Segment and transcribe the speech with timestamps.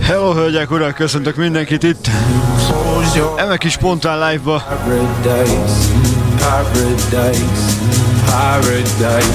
[0.00, 2.06] Hello, hölgyek, urak, köszöntök mindenkit itt.
[3.36, 4.64] Emek is spontán live-ba.
[4.68, 5.88] Paradise,
[6.38, 7.42] paradise,
[8.26, 9.28] paradise.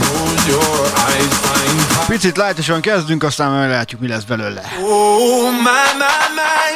[0.00, 2.06] Close your eyes, find paradise.
[2.08, 4.62] Picit lájtosan kezdünk, aztán majd látjuk, mi lesz belőle.
[4.82, 6.70] Oh, my, my, my.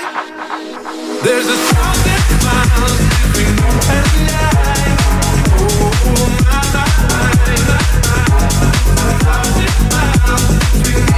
[1.23, 2.99] There's a thousand miles
[3.33, 3.57] between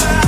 [0.08, 0.23] my.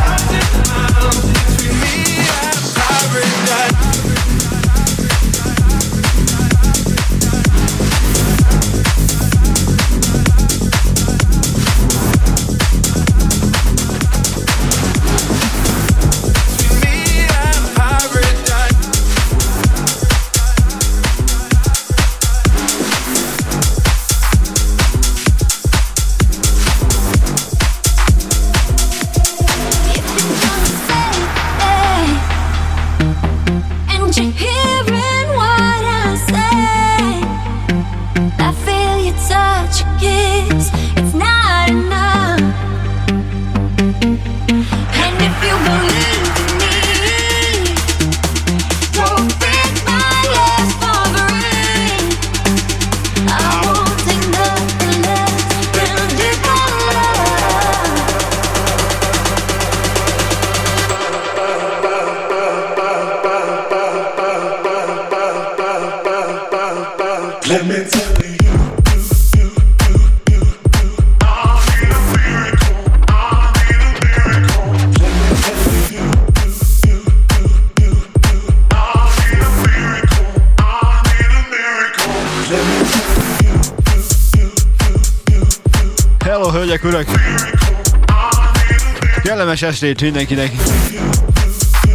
[89.57, 90.53] Kellemes estét mindenkinek.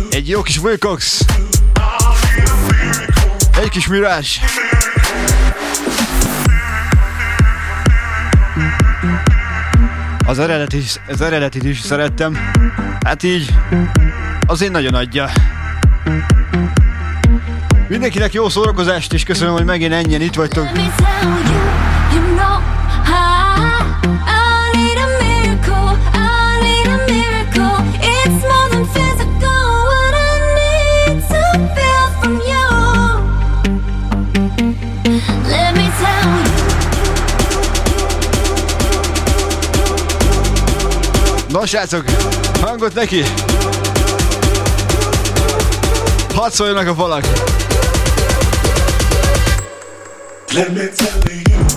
[0.10, 1.26] Egy jó kis Wilcox.
[3.62, 4.28] Egy kis Mirage.
[10.26, 12.52] Az eredeti, az eredetit is szerettem.
[13.06, 13.54] Hát így,
[14.48, 15.30] azért nagyon adja.
[17.88, 20.68] Mindenkinek jó szórakozást, és köszönöm, hogy megint ennyien itt vagytok.
[22.36, 22.62] Na
[41.66, 42.04] srácok,
[42.62, 43.24] hangot neki!
[46.36, 47.24] Hadd szóljanak a falak!
[50.54, 51.71] Let me tell you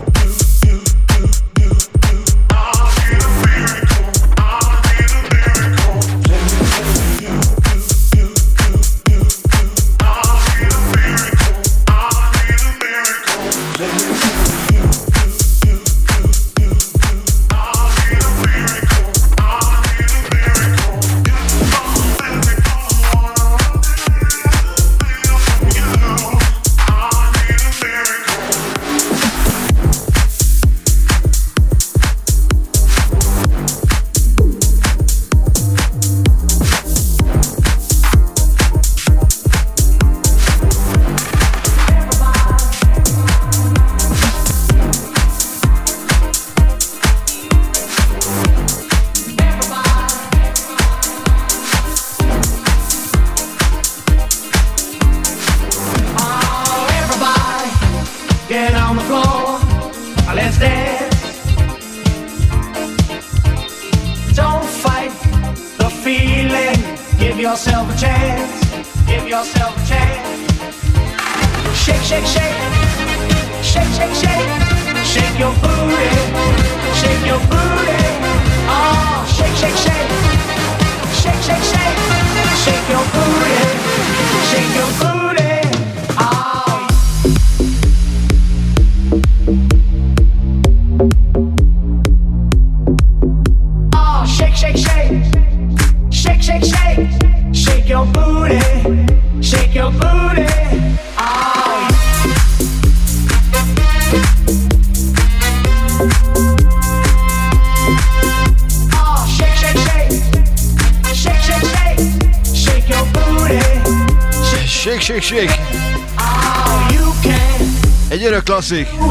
[118.65, 119.04] klasszik.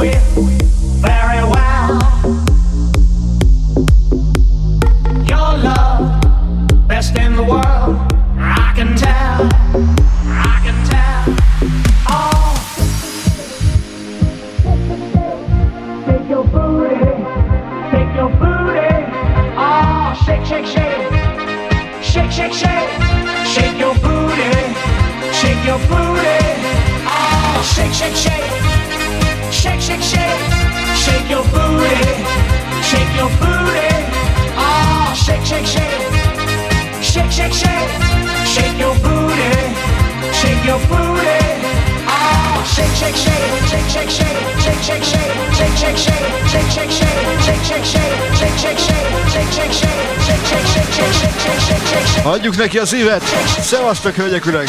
[52.44, 53.24] Adjuk neki a szívet!
[53.60, 54.68] Szevasztok, hölgyek, urak!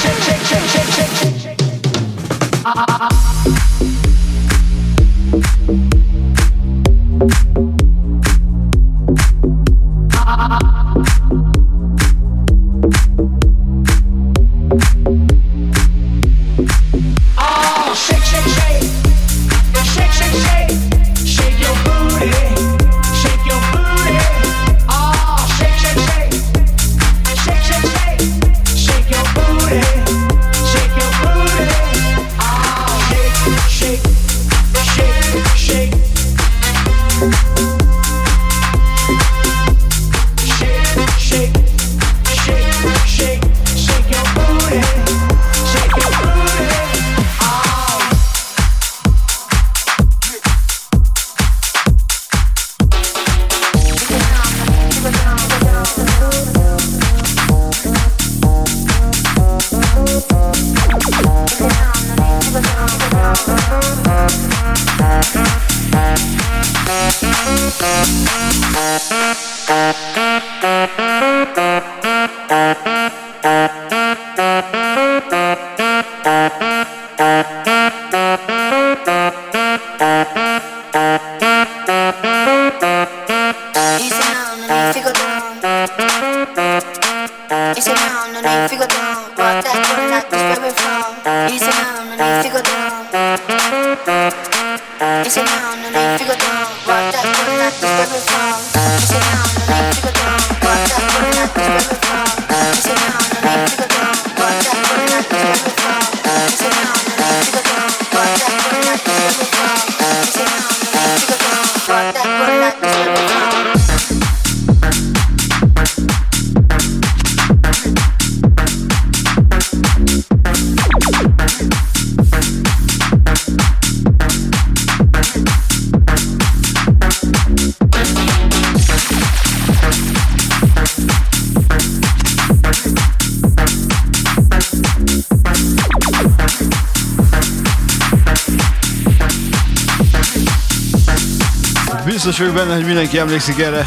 [142.36, 143.84] Biztos vagyok benne, hogy mindenki emlékszik erre.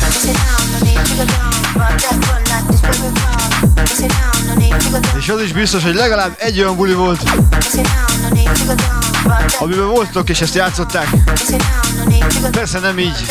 [5.17, 7.21] És az is biztos, hogy legalább egy olyan buli volt,
[9.59, 11.07] amiben voltok és ezt játszották.
[12.51, 13.25] Persze nem így.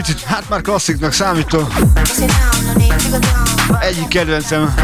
[0.00, 1.68] Picit, hát már klassziknak számító.
[3.80, 4.74] Egyik kedvencem.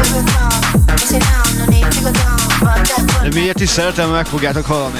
[3.21, 4.99] De miért is szeretem, meg fogjátok hallani.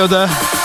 [0.00, 0.59] periode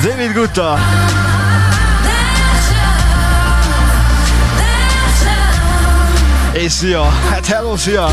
[0.00, 0.78] Figyelj oda!
[7.76, 8.10] szia!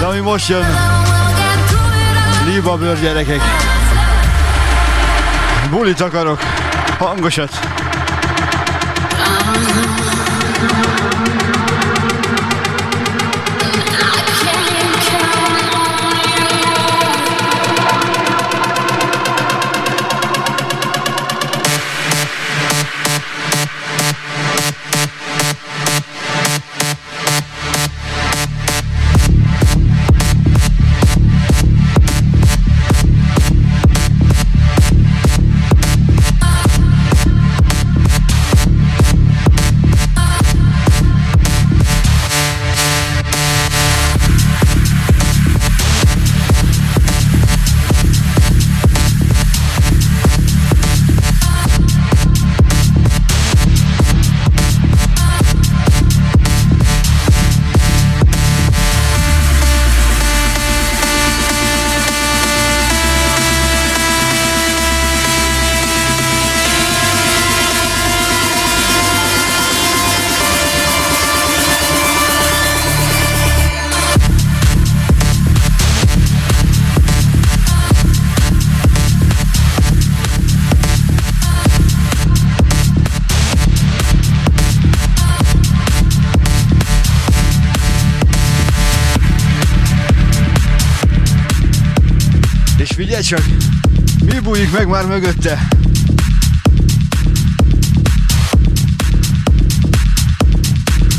[0.00, 0.66] De ami most jön,
[2.44, 3.40] Liba bőr gyerekek.
[5.70, 6.40] Bulit akarok,
[6.98, 7.77] hangosat.
[94.70, 95.68] Bújik meg már mögötte?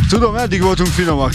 [0.10, 1.34] Tudom, eddig voltunk finomak.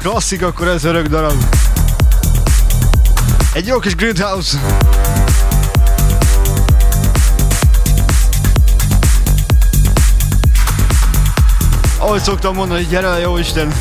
[0.00, 1.44] Klasszik, akkor ez örök darab.
[3.52, 4.58] Egy jó kis Grindhouse.
[11.98, 13.72] Ahogy szoktam mondani, gyere le, jó Isten!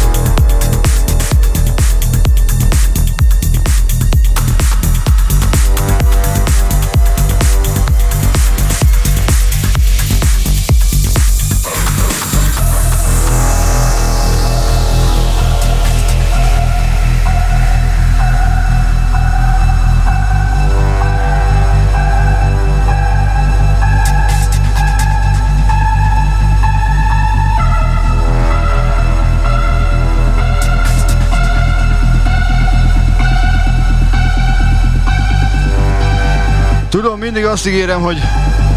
[37.39, 38.21] Mindig azt ígérem, hogy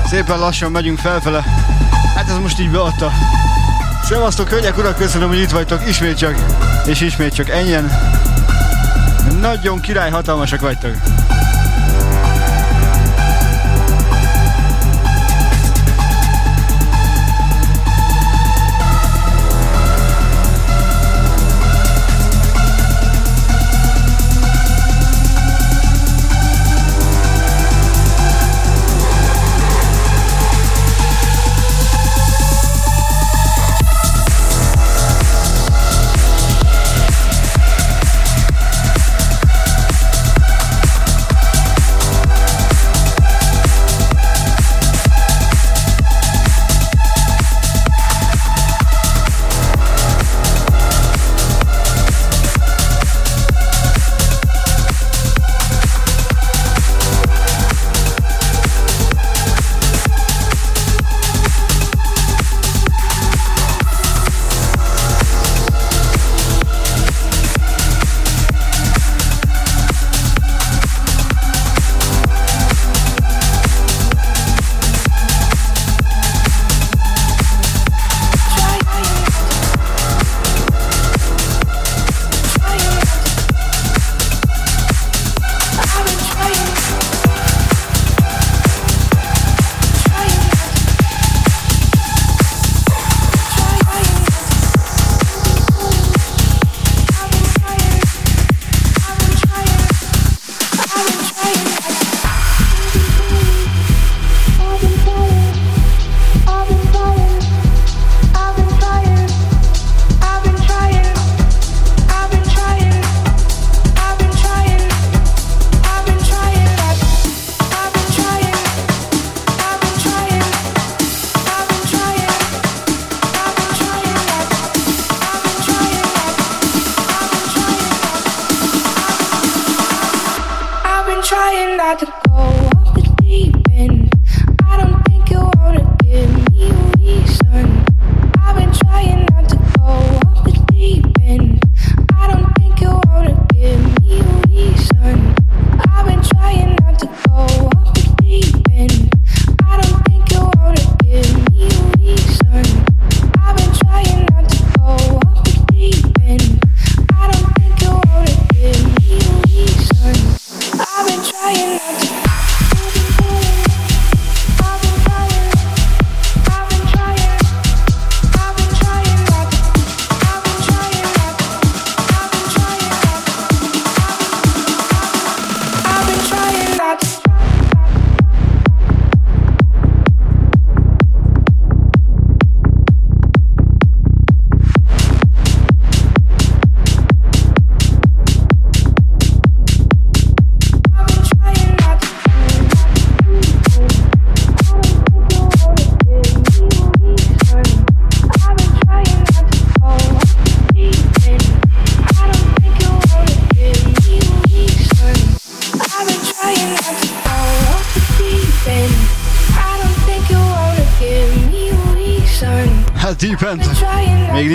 [0.06, 1.44] szépen lassan megyünk felfele.
[2.14, 3.12] Hát ez most így beadta.
[4.04, 6.34] Szevasztok, hölgyek, urak, köszönöm, hogy itt vagytok ismét csak,
[6.86, 7.90] és ismét csak ennyien.
[9.40, 10.94] Nagyon király, hatalmasak vagytok.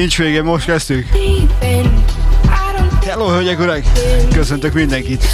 [0.08, 1.08] Nincs vége, most kezdtük.
[3.06, 3.84] Hello, hölgyek, urak!
[4.34, 5.28] Köszöntök mindenkit!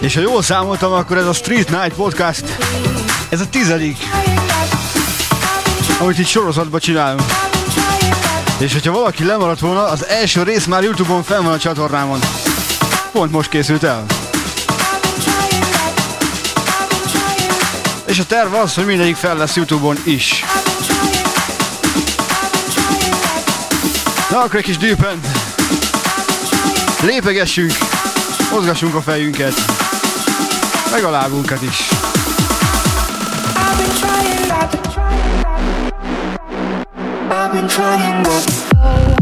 [0.00, 2.44] És ha jól számoltam, akkor ez a Street Night Podcast,
[3.28, 3.96] ez a tizedik,
[6.00, 7.51] amit itt sorozatban csinálunk.
[8.62, 12.18] És hogyha valaki lemaradt volna, az első rész már Youtube-on fel van a csatornámon.
[13.12, 14.04] Pont most készült el.
[18.06, 20.44] És a terv az, hogy mindegyik fel lesz Youtube-on is.
[24.30, 25.20] Na akkor egy kis dűpen.
[27.02, 27.72] Lépegessünk,
[28.50, 29.54] mozgassunk a fejünket,
[30.92, 32.01] meg a lábunkat is.
[37.44, 39.21] I've been trying not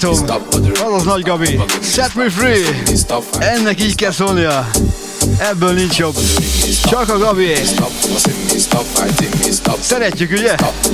[0.00, 2.82] barátom, az nagy Gabi, set me free,
[3.38, 4.70] ennek így kell szólnia,
[5.38, 6.16] ebből nincs jobb,
[6.84, 7.52] csak a Gabi.
[9.80, 10.54] Szeretjük, ugye?
[10.54, 10.90] Set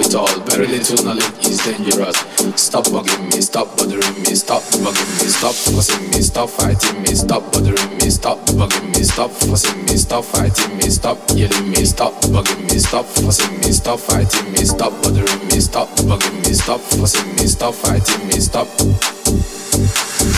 [0.00, 0.28] it all.
[0.48, 2.16] Very little knowledge is dangerous.
[2.56, 7.14] Stop bugging me, stop bothering me, stop bugging me, stop fussing me, stop fighting me,
[7.14, 11.84] stop bothering me, stop bugging me, stop fussing me, stop fighting me, stop yelling me,
[11.84, 16.52] stop bugging me, stop fussing me, stop fighting me, stop bothering me, stop bugging me,
[16.52, 18.68] stop fussing me, stop fighting me, stop.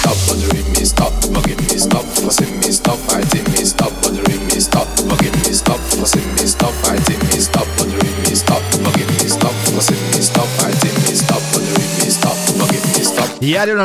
[0.02, 4.60] Stop bothering me, stop bugging me, stop fussing me, stop fighting me, stop bothering me,
[4.60, 7.21] stop bugging me, stop fussing me, stop fighting me.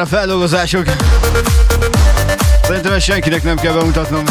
[0.07, 0.85] feldolgozások,
[2.61, 4.23] szerintem ezt senkinek nem kell bemutatnom.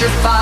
[0.00, 0.37] your fire.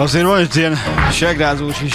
[0.00, 0.78] Azért van itt ilyen
[1.12, 1.94] segrázós is.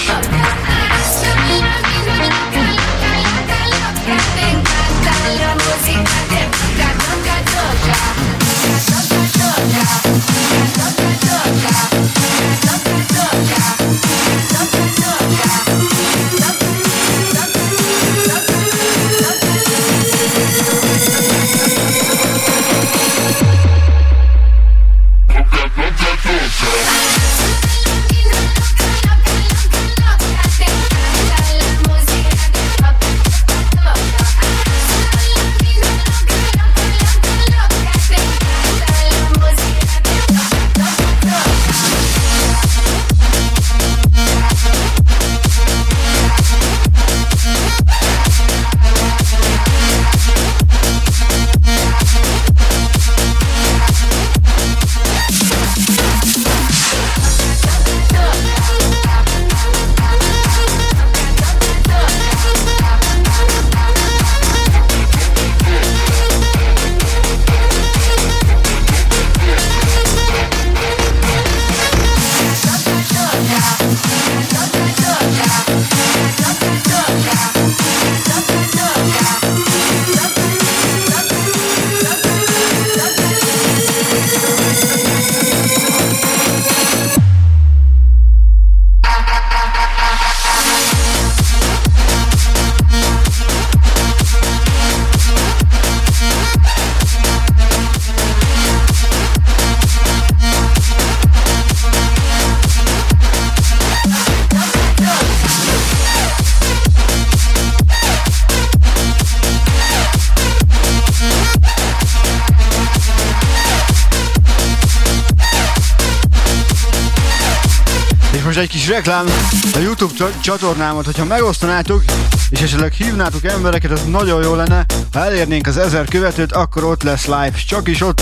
[118.95, 119.25] Reklám
[119.73, 122.03] a YouTube csatornámat, hogyha megosztanátok,
[122.49, 124.85] és esetleg hívnátok embereket, az nagyon jó lenne.
[125.13, 128.21] Ha elérnénk az ezer követőt, akkor ott lesz live, csak is ott,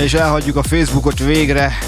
[0.00, 1.78] és elhagyjuk a Facebookot végre.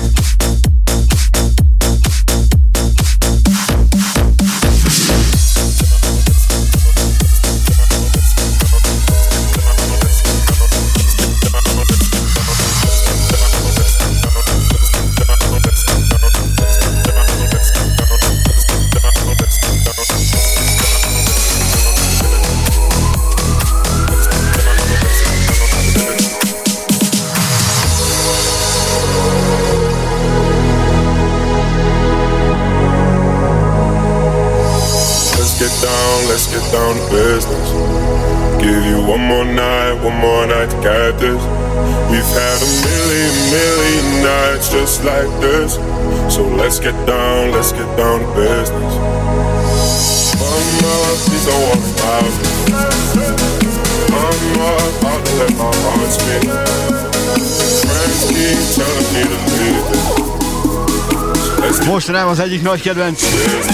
[62.39, 63.22] az egyik nagy kedvenc.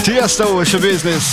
[0.03, 1.23] Tiesto és a Business.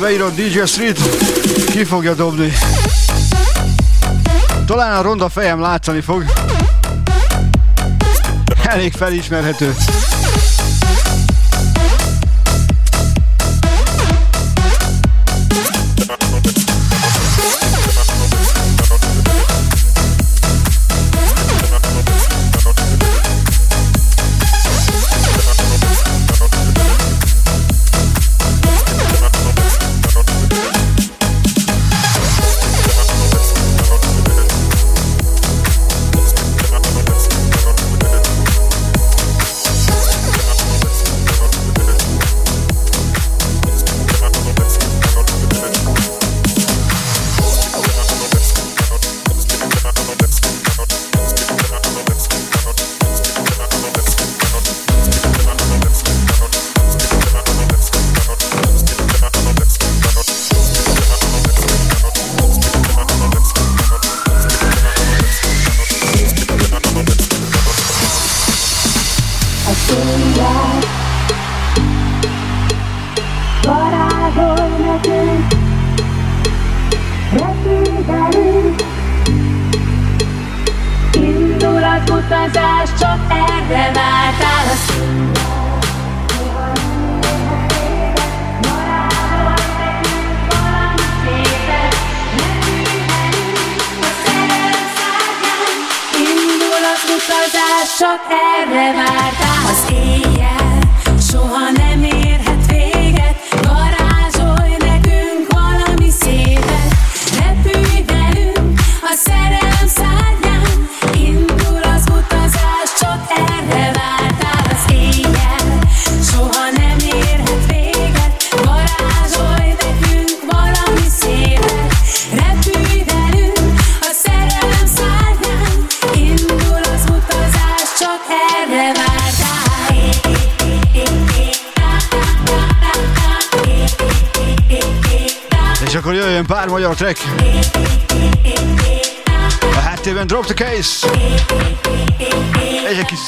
[0.00, 0.98] Aveiro DJ Street
[1.70, 2.52] ki fogja dobni.
[4.66, 6.24] Talán a ronda fejem látszani fog.
[8.62, 9.74] Elég felismerhető.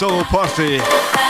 [0.02, 1.21] Soul Party.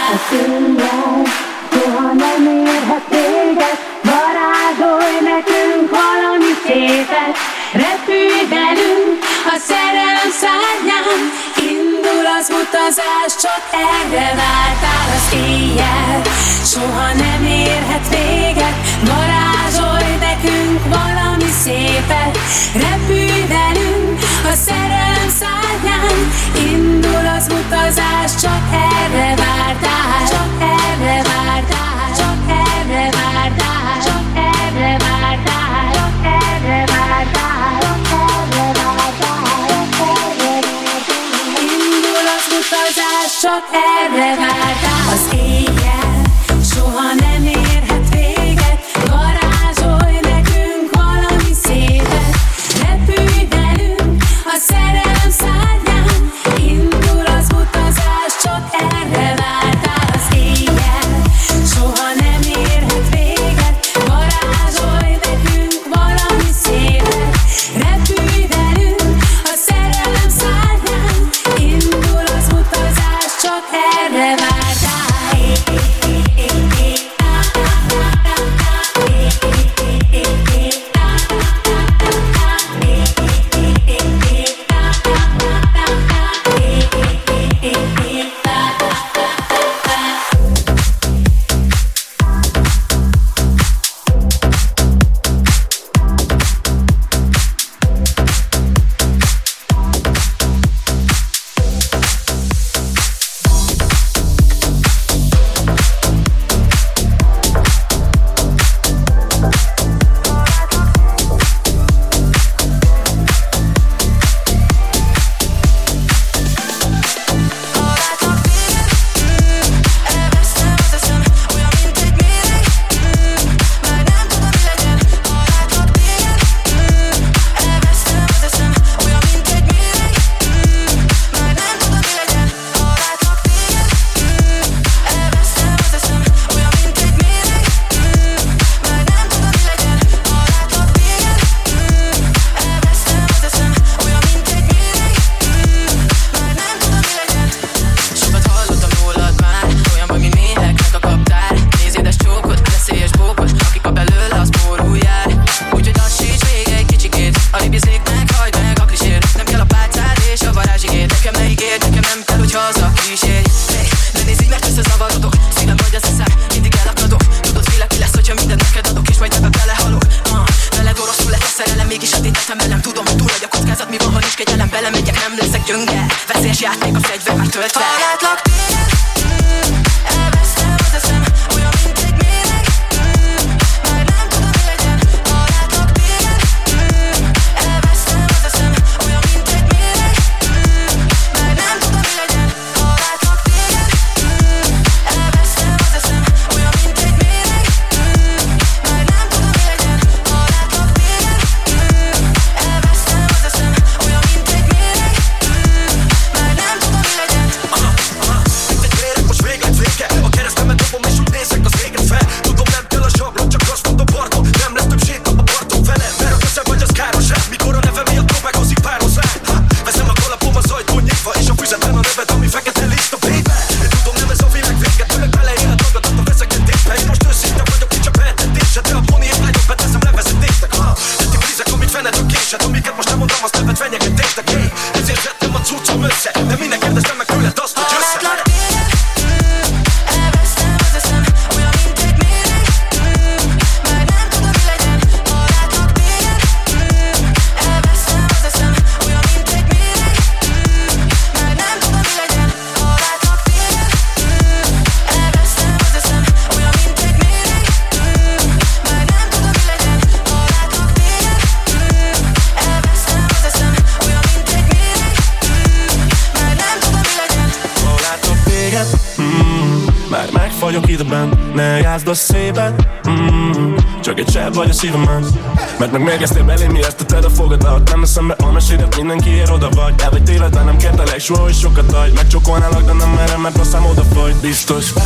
[284.73, 285.02] Estos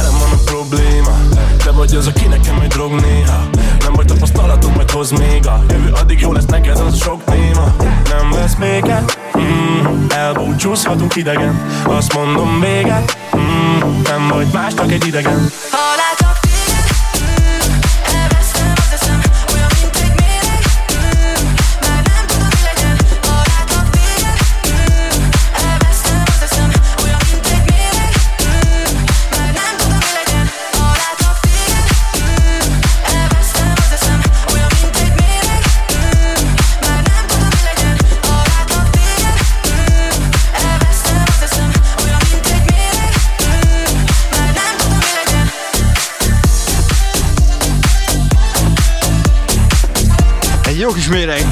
[50.79, 51.47] jó kis méreg.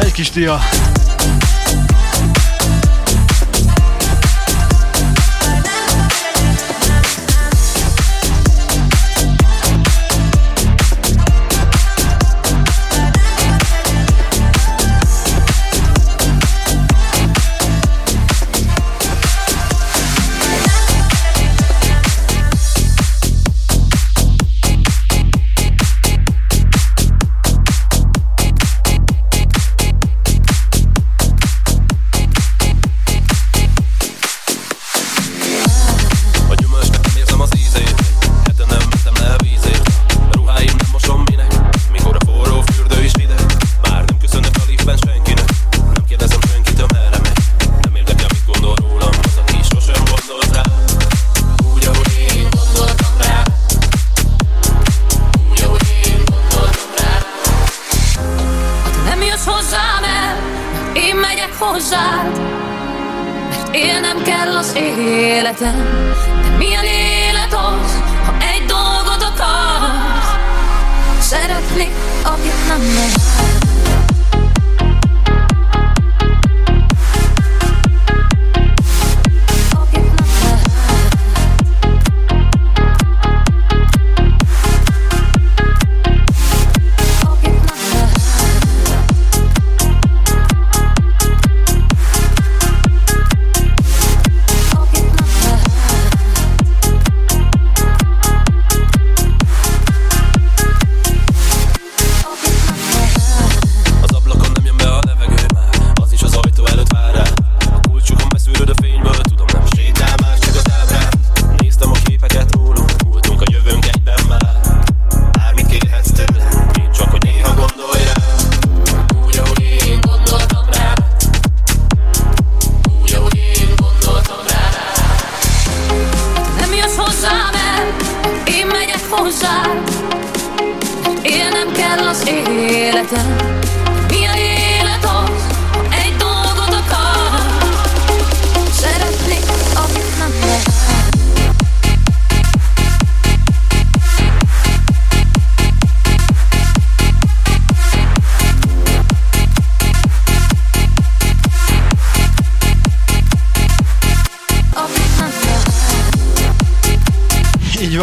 [0.00, 0.60] Egy kis tia.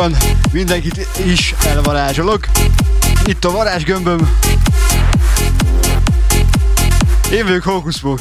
[0.02, 0.18] Van,
[0.52, 2.48] mindenkit is elvarázsolok.
[3.26, 4.30] Itt a varázsgömböm.
[7.32, 8.20] Én vagyok Hókuszpók.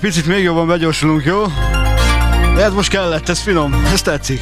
[0.00, 1.44] Picit még jobban begyorsulunk, jó?
[2.54, 4.40] De ez most kellett, ez finom, ez tetszik.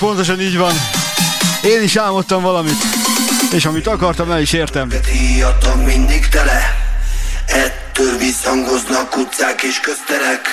[0.00, 0.72] Pontosan így van.
[1.62, 2.82] Én is álmodtam valamit.
[3.52, 4.88] És amit akartam, el is értem.
[5.12, 6.76] Díjatom mindig tele
[7.46, 10.50] Ettől visszhangoznak utcák és közterek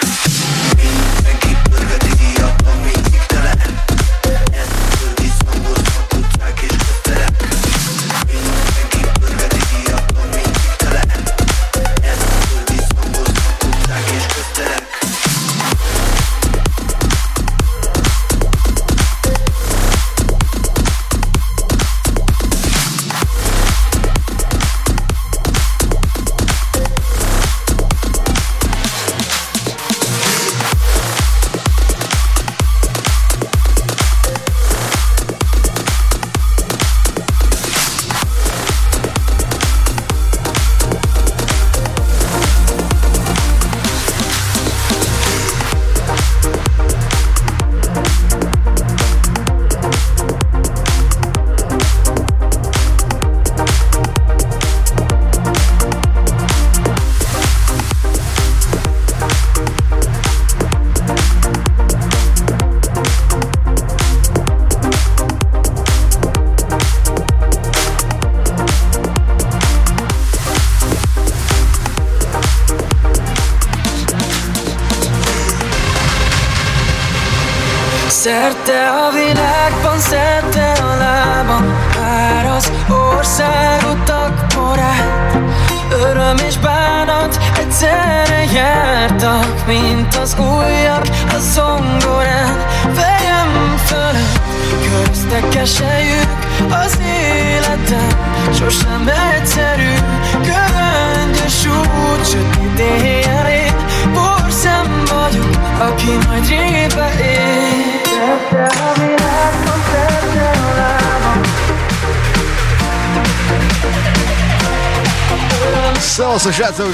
[116.57, 116.93] srácok!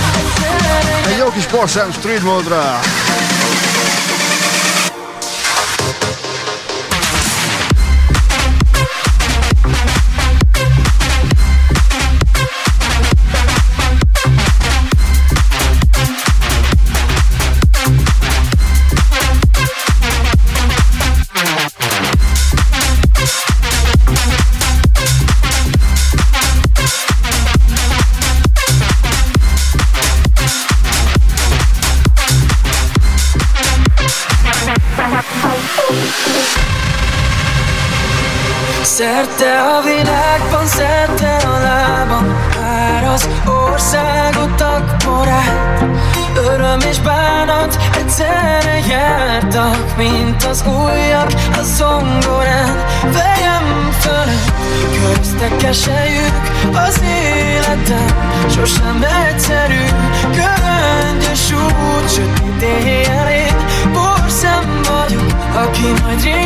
[1.06, 2.80] Egy jó kis Porsche Street módra!
[62.64, 63.56] staring
[63.96, 65.20] for somebody
[65.60, 66.44] I keep my dream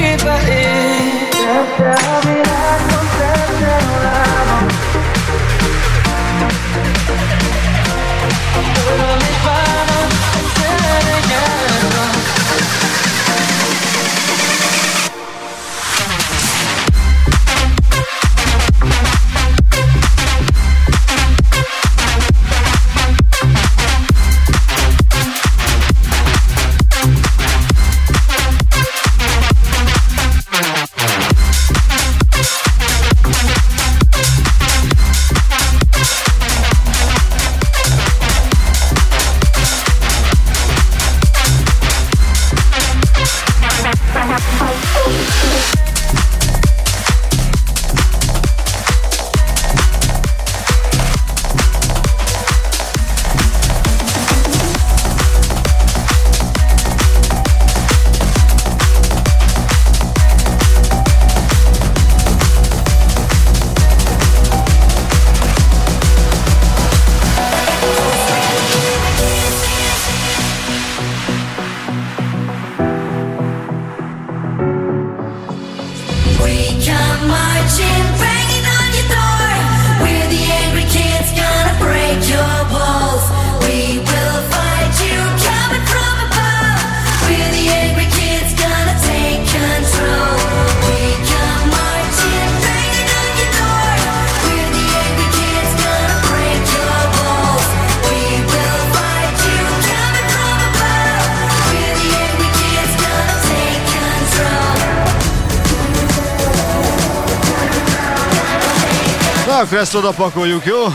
[109.77, 110.85] ezt odapakoljuk, jó?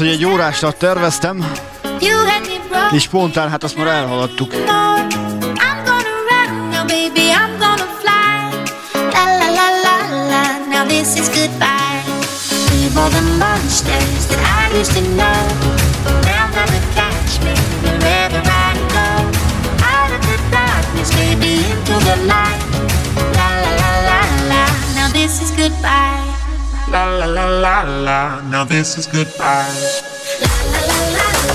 [0.00, 1.52] az, hogy egy órásra terveztem,
[2.90, 4.54] és spontán, hát azt már elhaladtuk.
[21.40, 22.47] Into the light.
[26.90, 29.38] La la la la la, now this is goodbye.
[29.38, 30.78] La
[31.16, 31.48] la.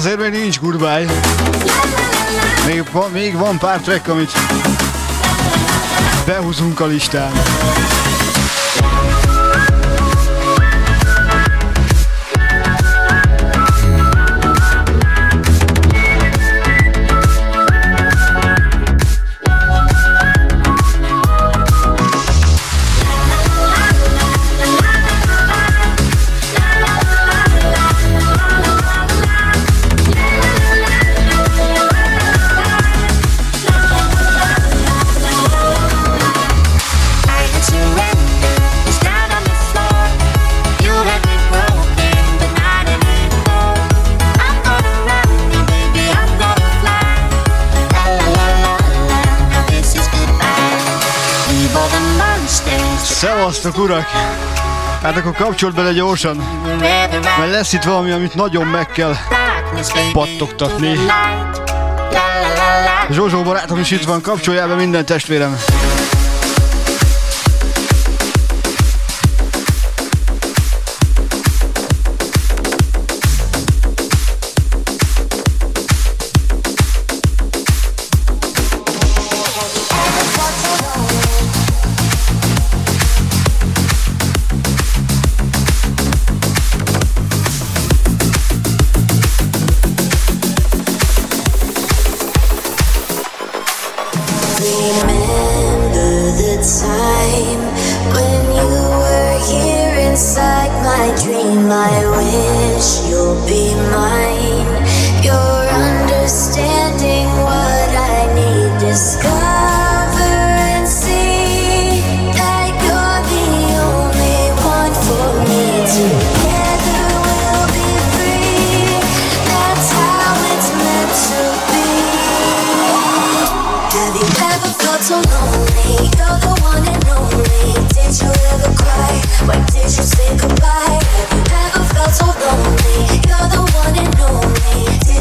[0.00, 1.06] Azért még nincs goodbye.
[2.66, 4.32] Még, még van pár track, amit
[6.26, 7.32] behúzunk a listán.
[53.40, 54.06] Szevasztok, urak!
[55.02, 56.36] Hát akkor kapcsolt bele gyorsan,
[57.38, 59.14] mert lesz itt valami, amit nagyon meg kell
[60.12, 60.98] pattogtatni.
[63.10, 65.56] Zsózsó barátom is itt van, kapcsolja be minden testvérem!
[96.62, 97.62] time
[98.12, 98.68] when you
[99.00, 101.70] were here inside my dream.
[101.70, 104.29] I wish you'll be mine.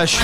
[0.00, 0.20] Gyöngyös!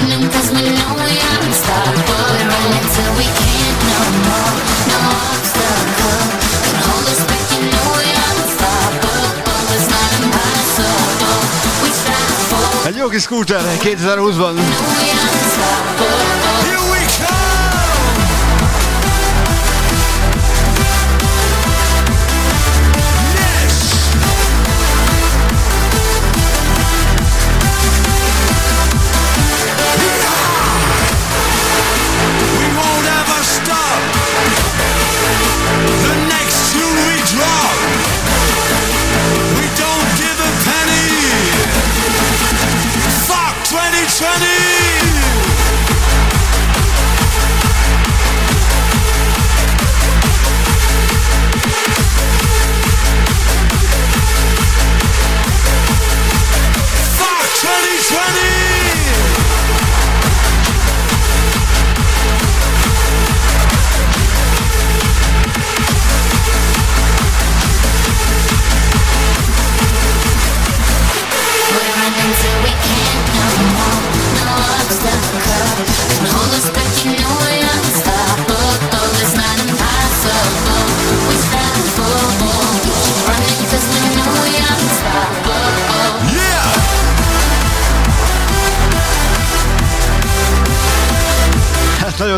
[12.86, 14.45] Egy jó kis scooter 2020-ban.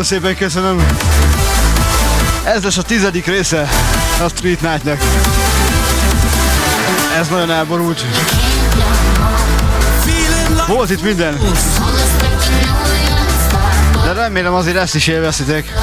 [0.09, 0.85] szépen köszönöm.
[2.43, 3.69] Ez lesz a tizedik része
[4.23, 5.01] a Street Night-nek.
[7.19, 8.05] Ez nagyon elborult.
[10.67, 11.37] Volt itt minden.
[14.03, 15.73] De remélem azért ezt is élveztitek.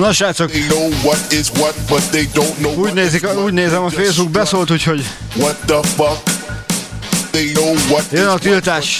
[0.00, 0.50] Na srácok,
[2.76, 5.04] úgy, nézik, úgy nézem, a Facebook beszólt, úgyhogy
[8.10, 8.96] jön a tiltás.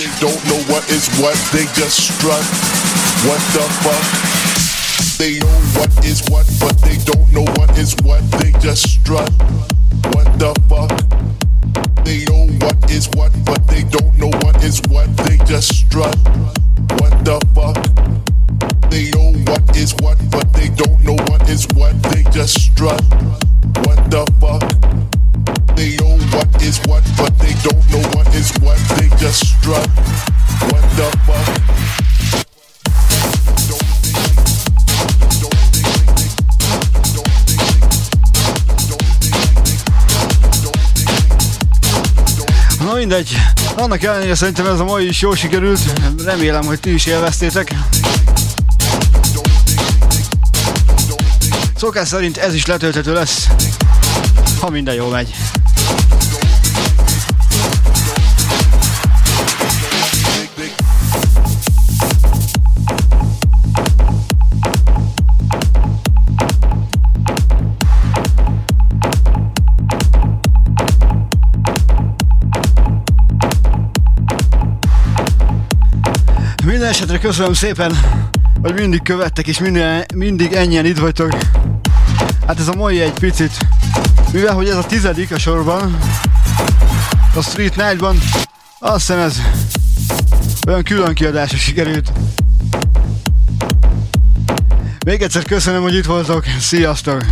[5.16, 8.20] They know what is what, but they don't know what is what.
[8.30, 9.30] They just strut.
[10.10, 10.92] What the fuck?
[12.04, 15.16] They know what is what, but they don't know what is what.
[15.16, 16.16] They just strut.
[16.98, 18.25] What the fuck?
[18.90, 19.66] They know what
[43.08, 43.36] mindegy,
[43.76, 45.80] annak ellenére szerintem ez a mai is jól sikerült,
[46.24, 47.74] remélem, hogy ti is élveztétek.
[51.76, 53.48] Szokás szerint ez is letölthető lesz,
[54.60, 55.34] ha minden jól megy.
[76.64, 77.92] Minden esetre köszönöm szépen,
[78.62, 81.55] hogy mindig követtek és minden, mindig ennyien itt vagytok.
[82.46, 83.58] Hát ez a mai egy picit,
[84.32, 85.98] mivel hogy ez a tizedik a sorban,
[87.34, 88.18] a Street Night-ban,
[88.78, 89.40] azt hiszem ez
[90.66, 92.12] olyan külön kiadásra sikerült.
[95.04, 97.24] Még egyszer köszönöm, hogy itt voltok, sziasztok!